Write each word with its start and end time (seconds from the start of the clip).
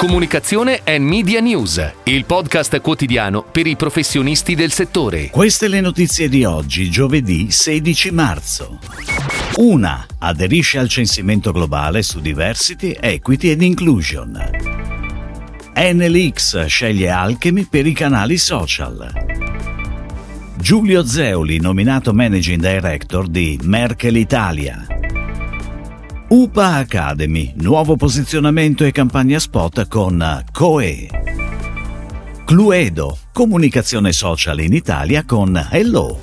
Comunicazione 0.00 0.80
e 0.82 0.98
Media 0.98 1.40
News, 1.40 1.92
il 2.04 2.24
podcast 2.24 2.80
quotidiano 2.80 3.42
per 3.42 3.66
i 3.66 3.76
professionisti 3.76 4.54
del 4.54 4.72
settore. 4.72 5.28
Queste 5.28 5.68
le 5.68 5.82
notizie 5.82 6.30
di 6.30 6.42
oggi, 6.42 6.88
giovedì 6.88 7.50
16 7.50 8.10
marzo. 8.10 8.78
Una 9.56 10.06
aderisce 10.20 10.78
al 10.78 10.88
censimento 10.88 11.52
globale 11.52 12.02
su 12.02 12.18
diversity, 12.20 12.96
equity 12.98 13.50
ed 13.50 13.60
inclusion. 13.60 14.40
NLX 15.76 16.64
sceglie 16.64 17.10
Alchemy 17.10 17.66
per 17.66 17.86
i 17.86 17.92
canali 17.92 18.38
social. 18.38 19.12
Giulio 20.56 21.04
Zeoli 21.04 21.60
nominato 21.60 22.14
Managing 22.14 22.58
Director 22.62 23.28
di 23.28 23.60
Merkel 23.64 24.16
Italia. 24.16 24.99
UPA 26.32 26.76
Academy, 26.76 27.54
nuovo 27.56 27.96
posizionamento 27.96 28.84
e 28.84 28.92
campagna 28.92 29.40
spot 29.40 29.88
con 29.88 30.44
Coe. 30.52 31.08
Cluedo, 32.44 33.18
comunicazione 33.32 34.12
social 34.12 34.60
in 34.60 34.72
Italia 34.72 35.24
con 35.24 35.60
Hello. 35.72 36.20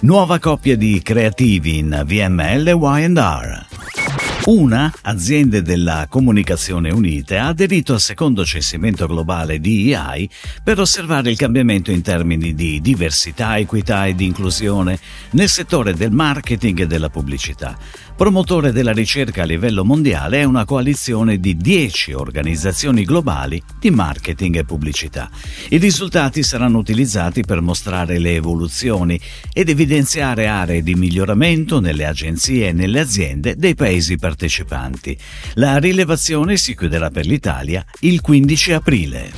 Nuova 0.00 0.38
coppia 0.38 0.78
di 0.78 1.02
creativi 1.02 1.76
in 1.76 2.04
VML 2.06 2.68
Y&R. 2.68 3.73
Una, 4.46 4.92
aziende 5.00 5.62
della 5.62 6.06
Comunicazione 6.06 6.92
Unite, 6.92 7.38
ha 7.38 7.46
aderito 7.46 7.94
al 7.94 8.00
secondo 8.00 8.44
censimento 8.44 9.06
globale 9.06 9.58
di 9.58 9.90
EI 9.90 10.28
per 10.62 10.78
osservare 10.78 11.30
il 11.30 11.38
cambiamento 11.38 11.90
in 11.90 12.02
termini 12.02 12.54
di 12.54 12.78
diversità, 12.82 13.56
equità 13.56 14.06
ed 14.06 14.20
inclusione 14.20 14.98
nel 15.30 15.48
settore 15.48 15.94
del 15.94 16.10
marketing 16.10 16.80
e 16.80 16.86
della 16.86 17.08
pubblicità. 17.08 17.74
Promotore 18.14 18.70
della 18.70 18.92
ricerca 18.92 19.42
a 19.42 19.46
livello 19.46 19.82
mondiale 19.82 20.42
è 20.42 20.44
una 20.44 20.66
coalizione 20.66 21.40
di 21.40 21.56
10 21.56 22.12
organizzazioni 22.12 23.04
globali 23.04 23.60
di 23.80 23.90
marketing 23.90 24.56
e 24.56 24.64
pubblicità. 24.64 25.30
I 25.70 25.78
risultati 25.78 26.42
saranno 26.42 26.78
utilizzati 26.78 27.40
per 27.40 27.62
mostrare 27.62 28.18
le 28.18 28.34
evoluzioni 28.34 29.18
ed 29.52 29.70
evidenziare 29.70 30.46
aree 30.46 30.82
di 30.82 30.94
miglioramento 30.94 31.80
nelle 31.80 32.04
agenzie 32.04 32.68
e 32.68 32.72
nelle 32.72 33.00
aziende 33.00 33.56
dei 33.56 33.74
paesi 33.74 34.16
partecipanti 34.16 34.32
partecipanti. 34.34 35.16
La 35.54 35.78
rilevazione 35.78 36.56
si 36.56 36.74
chiuderà 36.74 37.10
per 37.10 37.24
l'Italia 37.24 37.84
il 38.00 38.20
15 38.20 38.72
aprile. 38.72 39.32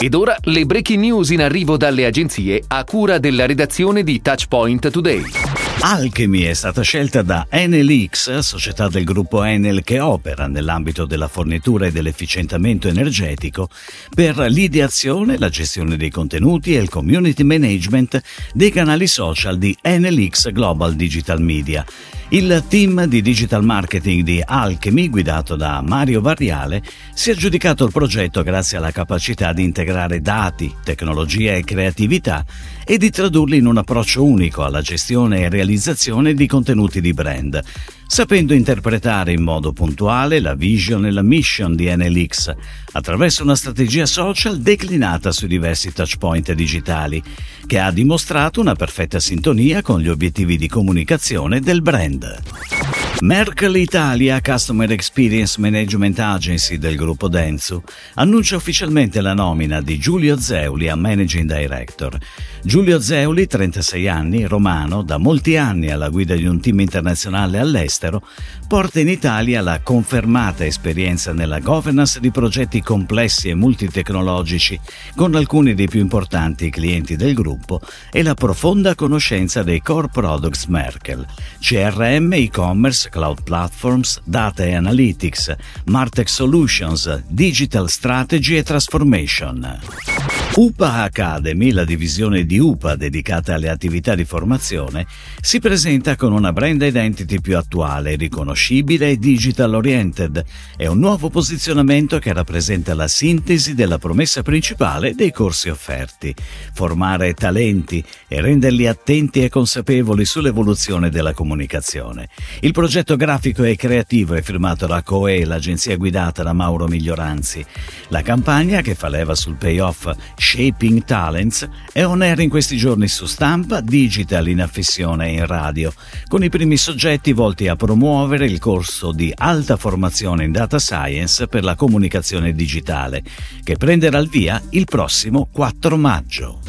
Ed 0.00 0.14
ora 0.14 0.36
le 0.42 0.64
breaking 0.64 1.00
news 1.00 1.30
in 1.30 1.40
arrivo 1.40 1.76
dalle 1.76 2.04
agenzie 2.04 2.62
a 2.68 2.84
cura 2.84 3.18
della 3.18 3.46
redazione 3.46 4.04
di 4.04 4.20
Touchpoint 4.22 4.90
Today. 4.90 5.47
Alchemy 5.80 6.42
è 6.42 6.54
stata 6.54 6.82
scelta 6.82 7.22
da 7.22 7.46
Enel 7.48 8.08
società 8.10 8.88
del 8.88 9.04
gruppo 9.04 9.44
Enel 9.44 9.84
che 9.84 10.00
opera 10.00 10.48
nell'ambito 10.48 11.06
della 11.06 11.28
fornitura 11.28 11.86
e 11.86 11.92
dell'efficientamento 11.92 12.88
energetico, 12.88 13.68
per 14.12 14.38
l'ideazione, 14.38 15.38
la 15.38 15.48
gestione 15.48 15.96
dei 15.96 16.10
contenuti 16.10 16.74
e 16.74 16.80
il 16.80 16.88
community 16.88 17.44
management 17.44 18.20
dei 18.52 18.70
canali 18.70 19.06
social 19.06 19.56
di 19.56 19.76
Enel 19.80 20.28
Global 20.52 20.94
Digital 20.94 21.40
Media. 21.40 21.84
Il 22.30 22.64
team 22.68 23.06
di 23.06 23.22
digital 23.22 23.64
marketing 23.64 24.22
di 24.22 24.42
Alchemy, 24.44 25.08
guidato 25.08 25.56
da 25.56 25.80
Mario 25.80 26.20
Varriale, 26.20 26.82
si 27.14 27.30
è 27.30 27.32
aggiudicato 27.32 27.86
il 27.86 27.92
progetto 27.92 28.42
grazie 28.42 28.76
alla 28.76 28.90
capacità 28.90 29.54
di 29.54 29.62
integrare 29.62 30.20
dati, 30.20 30.74
tecnologia 30.84 31.54
e 31.54 31.64
creatività 31.64 32.44
e 32.88 32.96
di 32.96 33.10
tradurli 33.10 33.58
in 33.58 33.66
un 33.66 33.76
approccio 33.76 34.24
unico 34.24 34.64
alla 34.64 34.80
gestione 34.80 35.42
e 35.42 35.50
realizzazione 35.50 36.32
di 36.32 36.46
contenuti 36.46 37.02
di 37.02 37.12
brand 37.12 37.62
sapendo 38.10 38.54
interpretare 38.54 39.32
in 39.32 39.42
modo 39.42 39.72
puntuale 39.72 40.40
la 40.40 40.54
vision 40.54 41.04
e 41.04 41.10
la 41.10 41.20
mission 41.20 41.76
di 41.76 41.94
NLX 41.94 42.54
attraverso 42.92 43.42
una 43.42 43.54
strategia 43.54 44.06
social 44.06 44.58
declinata 44.58 45.30
sui 45.30 45.46
diversi 45.46 45.92
touchpoint 45.92 46.52
digitali, 46.54 47.22
che 47.66 47.78
ha 47.78 47.92
dimostrato 47.92 48.60
una 48.60 48.74
perfetta 48.74 49.20
sintonia 49.20 49.82
con 49.82 50.00
gli 50.00 50.08
obiettivi 50.08 50.56
di 50.56 50.68
comunicazione 50.68 51.60
del 51.60 51.82
brand. 51.82 52.77
Merkel 53.20 53.74
Italia 53.74 54.40
Customer 54.40 54.88
Experience 54.92 55.60
Management 55.60 56.20
Agency 56.20 56.78
del 56.78 56.94
gruppo 56.94 57.26
Densu 57.26 57.82
annuncia 58.14 58.54
ufficialmente 58.54 59.20
la 59.20 59.34
nomina 59.34 59.80
di 59.80 59.98
Giulio 59.98 60.38
Zeuli 60.38 60.88
a 60.88 60.94
Managing 60.94 61.52
Director. 61.52 62.16
Giulio 62.62 63.00
Zeuli, 63.00 63.48
36 63.48 64.06
anni, 64.06 64.44
romano, 64.44 65.02
da 65.02 65.18
molti 65.18 65.56
anni 65.56 65.90
alla 65.90 66.10
guida 66.10 66.36
di 66.36 66.46
un 66.46 66.60
team 66.60 66.78
internazionale 66.78 67.58
all'estero, 67.58 68.22
porta 68.68 69.00
in 69.00 69.08
Italia 69.08 69.62
la 69.62 69.80
confermata 69.82 70.64
esperienza 70.64 71.32
nella 71.32 71.58
governance 71.58 72.20
di 72.20 72.30
progetti 72.30 72.82
complessi 72.82 73.48
e 73.48 73.54
multitecnologici 73.54 74.78
con 75.16 75.34
alcuni 75.34 75.74
dei 75.74 75.88
più 75.88 76.00
importanti 76.00 76.70
clienti 76.70 77.16
del 77.16 77.34
gruppo 77.34 77.80
e 78.12 78.22
la 78.22 78.34
profonda 78.34 78.94
conoscenza 78.94 79.64
dei 79.64 79.82
core 79.82 80.08
products 80.08 80.66
Merkel, 80.66 81.26
CRM, 81.58 82.32
e-commerce, 82.34 83.07
cloud 83.08 83.42
platforms, 83.42 84.20
data 84.24 84.64
e 84.66 84.74
analytics, 84.74 85.56
Martech 85.84 86.30
Solutions, 86.30 87.22
digital 87.28 87.88
strategy 87.88 88.56
e 88.56 88.62
transformation. 88.62 90.37
UPA 90.54 91.02
Academy, 91.02 91.70
la 91.70 91.84
divisione 91.84 92.44
di 92.44 92.58
UPA 92.58 92.96
dedicata 92.96 93.54
alle 93.54 93.68
attività 93.68 94.16
di 94.16 94.24
formazione, 94.24 95.06
si 95.40 95.60
presenta 95.60 96.16
con 96.16 96.32
una 96.32 96.52
brand 96.52 96.82
identity 96.82 97.40
più 97.40 97.56
attuale, 97.56 98.16
riconoscibile 98.16 99.10
e 99.10 99.18
digital 99.18 99.74
oriented 99.74 100.44
e 100.76 100.88
un 100.88 100.98
nuovo 100.98 101.30
posizionamento 101.30 102.18
che 102.18 102.32
rappresenta 102.32 102.94
la 102.94 103.06
sintesi 103.06 103.74
della 103.74 103.98
promessa 103.98 104.42
principale 104.42 105.14
dei 105.14 105.30
corsi 105.30 105.68
offerti, 105.68 106.34
formare 106.72 107.34
talenti 107.34 108.02
e 108.26 108.40
renderli 108.40 108.88
attenti 108.88 109.44
e 109.44 109.48
consapevoli 109.48 110.24
sull'evoluzione 110.24 111.08
della 111.08 111.34
comunicazione. 111.34 112.28
Il 112.60 112.72
progetto 112.72 113.14
grafico 113.14 113.62
e 113.62 113.76
creativo 113.76 114.34
è 114.34 114.42
firmato 114.42 114.86
da 114.86 115.02
COE, 115.02 115.44
l'agenzia 115.44 115.96
guidata 115.96 116.42
da 116.42 116.52
Mauro 116.52 116.88
Miglioranzi. 116.88 117.64
La 118.08 118.22
campagna, 118.22 118.80
che 118.80 118.96
fa 118.96 119.08
leva 119.08 119.36
sul 119.36 119.54
payoff 119.54 120.10
Shaping 120.38 121.04
Talents 121.04 121.68
è 121.92 122.04
on 122.04 122.22
air 122.22 122.38
in 122.38 122.48
questi 122.48 122.76
giorni 122.76 123.08
su 123.08 123.26
stampa, 123.26 123.80
digital 123.80 124.48
in 124.48 124.60
affissione 124.60 125.28
e 125.28 125.32
in 125.32 125.46
radio, 125.46 125.92
con 126.28 126.44
i 126.44 126.48
primi 126.48 126.76
soggetti 126.76 127.32
volti 127.32 127.66
a 127.66 127.76
promuovere 127.76 128.46
il 128.46 128.60
corso 128.60 129.12
di 129.12 129.32
alta 129.34 129.76
formazione 129.76 130.44
in 130.44 130.52
data 130.52 130.78
science 130.78 131.48
per 131.48 131.64
la 131.64 131.74
comunicazione 131.74 132.54
digitale, 132.54 133.22
che 133.64 133.76
prenderà 133.76 134.18
il 134.18 134.28
via 134.28 134.62
il 134.70 134.84
prossimo 134.84 135.48
4 135.50 135.96
maggio. 135.96 136.60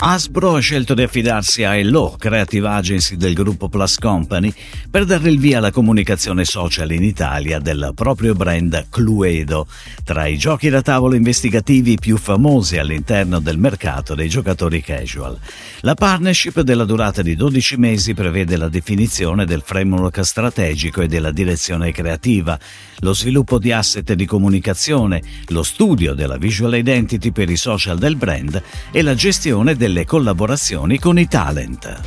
Hasbro 0.00 0.54
ha 0.54 0.60
scelto 0.60 0.94
di 0.94 1.02
affidarsi 1.02 1.64
a 1.64 1.76
Hello, 1.76 2.14
creative 2.16 2.68
agency 2.68 3.16
del 3.16 3.34
gruppo 3.34 3.68
Plus 3.68 3.98
Company, 3.98 4.54
per 4.88 5.04
dare 5.04 5.28
il 5.28 5.40
via 5.40 5.58
alla 5.58 5.72
comunicazione 5.72 6.44
social 6.44 6.92
in 6.92 7.02
Italia 7.02 7.58
del 7.58 7.90
proprio 7.96 8.32
brand 8.34 8.86
Cluedo, 8.90 9.66
tra 10.04 10.26
i 10.26 10.38
giochi 10.38 10.68
da 10.68 10.82
tavolo 10.82 11.16
investigativi 11.16 11.96
più 11.98 12.16
famosi 12.16 12.78
all'interno 12.78 13.40
del 13.40 13.58
mercato 13.58 14.14
dei 14.14 14.28
giocatori 14.28 14.80
casual. 14.82 15.36
La 15.80 15.94
partnership 15.94 16.60
della 16.60 16.84
durata 16.84 17.20
di 17.20 17.34
12 17.34 17.76
mesi 17.76 18.14
prevede 18.14 18.56
la 18.56 18.68
definizione 18.68 19.46
del 19.46 19.62
framework 19.64 20.24
strategico 20.24 21.02
e 21.02 21.08
della 21.08 21.32
direzione 21.32 21.90
creativa, 21.90 22.56
lo 23.00 23.14
sviluppo 23.14 23.58
di 23.58 23.72
asset 23.72 24.12
di 24.12 24.26
comunicazione, 24.26 25.22
lo 25.48 25.62
studio 25.64 26.14
della 26.14 26.36
visual 26.36 26.76
identity 26.76 27.32
per 27.32 27.50
i 27.50 27.56
social 27.56 27.98
del 27.98 28.16
brand 28.16 28.62
e 28.92 29.02
la 29.02 29.14
gestione 29.14 29.74
del 29.76 29.87
delle 29.88 30.04
collaborazioni 30.04 30.98
con 30.98 31.18
i 31.18 31.26
talent. 31.26 32.00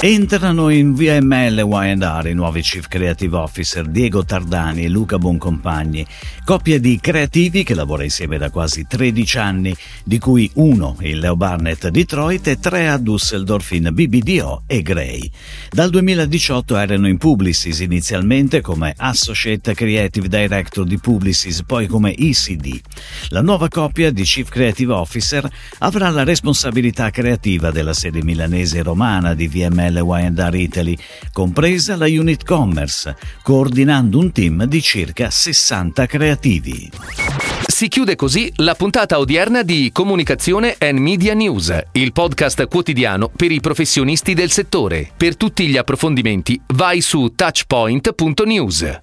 Entrano 0.00 0.70
in 0.70 0.94
VML 0.94 1.58
Y&R 1.58 2.26
i 2.26 2.34
nuovi 2.34 2.62
Chief 2.62 2.88
Creative 2.88 3.36
Officer 3.36 3.86
Diego 3.86 4.24
Tardani 4.24 4.84
e 4.84 4.88
Luca 4.88 5.18
Boncompagni, 5.18 6.04
coppia 6.44 6.80
di 6.80 6.98
creativi 7.00 7.62
che 7.62 7.74
lavora 7.74 8.02
insieme 8.02 8.38
da 8.38 8.50
quasi 8.50 8.86
13 8.88 9.38
anni, 9.38 9.76
di 10.02 10.18
cui 10.18 10.50
uno 10.54 10.96
il 11.00 11.18
Leo 11.18 11.36
Barnett 11.36 11.86
Detroit 11.88 12.48
e 12.48 12.58
tre 12.58 12.88
a 12.88 12.96
Düsseldorf 12.96 13.74
in 13.74 13.90
BBDO 13.92 14.62
e 14.66 14.82
Grey. 14.82 15.30
Dal 15.70 15.90
2018 15.90 16.76
erano 16.76 17.06
in 17.06 17.18
Publicis 17.18 17.78
inizialmente 17.80 18.60
come 18.60 18.94
Associate 18.96 19.74
Creative 19.74 20.28
Director 20.28 20.84
di 20.84 20.98
Publicis, 20.98 21.62
poi 21.62 21.86
come 21.86 22.16
ECD. 22.16 22.80
La 23.28 23.40
nuova 23.40 23.68
coppia 23.68 24.10
di 24.10 24.22
Chief 24.22 24.48
Creative 24.48 24.92
Officer 24.92 25.48
avrà 25.78 26.10
la 26.10 26.24
responsabilità 26.24 27.10
creativa 27.10 27.70
della 27.70 27.94
sede 27.94 28.22
milanese 28.22 28.78
e 28.78 28.82
romana 28.82 29.34
di 29.34 29.48
VML 29.48 30.00
L 30.00 30.54
Italy, 30.54 30.96
compresa 31.32 31.96
la 31.96 32.06
Unit 32.06 32.44
Commerce, 32.44 33.16
coordinando 33.42 34.18
un 34.18 34.32
team 34.32 34.64
di 34.64 34.82
circa 34.82 35.30
60 35.30 36.06
creativi. 36.06 36.90
Si 37.66 37.88
chiude 37.88 38.14
così 38.14 38.52
la 38.56 38.74
puntata 38.74 39.18
odierna 39.18 39.62
di 39.62 39.90
Comunicazione 39.92 40.76
and 40.78 40.98
Media 40.98 41.34
News, 41.34 41.76
il 41.92 42.12
podcast 42.12 42.68
quotidiano 42.68 43.28
per 43.28 43.50
i 43.50 43.60
professionisti 43.60 44.34
del 44.34 44.50
settore. 44.50 45.10
Per 45.16 45.36
tutti 45.36 45.66
gli 45.66 45.76
approfondimenti 45.76 46.60
vai 46.74 47.00
su 47.00 47.32
touchpoint.news. 47.34 49.00